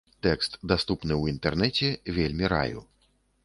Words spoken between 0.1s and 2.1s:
Тэкст даступны ў інтэрнэце,